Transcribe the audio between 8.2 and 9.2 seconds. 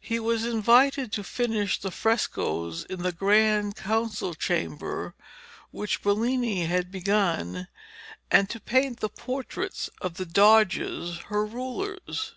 and to paint the